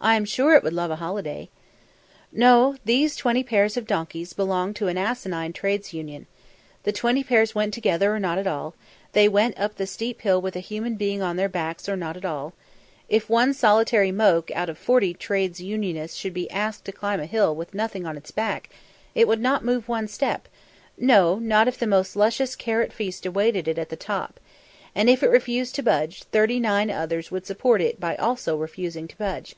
I'm 0.00 0.24
sure 0.24 0.54
it 0.54 0.62
would 0.62 0.72
love 0.74 0.92
a 0.92 0.96
holiday." 1.02 1.48
No! 2.30 2.76
These 2.84 3.16
twenty 3.16 3.42
pairs 3.42 3.76
of 3.76 3.84
donkeys 3.88 4.32
belonged 4.32 4.76
to 4.76 4.86
an 4.86 4.96
asinine 4.96 5.52
Trades 5.52 5.92
Union. 5.92 6.28
The 6.84 6.92
twenty 6.92 7.24
pairs 7.24 7.52
went 7.56 7.74
together 7.74 8.14
or 8.14 8.20
not 8.20 8.38
at 8.38 8.46
all; 8.46 8.76
they 9.12 9.28
went 9.28 9.58
up 9.58 9.74
the 9.74 9.88
steep 9.88 10.20
hill 10.20 10.40
with 10.40 10.54
a 10.54 10.60
human 10.60 10.94
being 10.94 11.20
on 11.20 11.34
their 11.34 11.48
backs 11.48 11.88
or 11.88 11.96
not 11.96 12.16
at 12.16 12.24
all; 12.24 12.52
if 13.08 13.28
one 13.28 13.52
solitary 13.52 14.12
moke 14.12 14.52
out 14.54 14.70
of 14.70 14.78
the 14.78 14.84
forty 14.84 15.12
trades 15.14 15.58
unionists 15.58 16.16
should 16.16 16.32
be 16.32 16.48
asked 16.48 16.84
to 16.84 16.92
climb 16.92 17.18
a 17.18 17.26
hill 17.26 17.52
with 17.52 17.74
nothing 17.74 18.06
on 18.06 18.16
its 18.16 18.30
back, 18.30 18.70
it 19.16 19.26
would 19.26 19.40
not 19.40 19.64
move 19.64 19.88
one 19.88 20.06
step 20.06 20.46
no, 20.96 21.40
not 21.40 21.66
if 21.66 21.76
the 21.76 21.88
most 21.88 22.14
luscious 22.14 22.54
carrot 22.54 22.92
feast 22.92 23.26
awaited 23.26 23.66
it 23.66 23.78
at 23.78 23.88
the 23.88 23.96
top; 23.96 24.38
and 24.94 25.10
if 25.10 25.24
it 25.24 25.28
refused 25.28 25.74
to 25.74 25.82
budge, 25.82 26.20
the 26.20 26.26
thirty 26.26 26.60
nine 26.60 26.88
others 26.88 27.32
would 27.32 27.44
support 27.44 27.82
it 27.82 27.98
by 27.98 28.14
also 28.14 28.56
refusing 28.56 29.08
to 29.08 29.16
budge! 29.18 29.56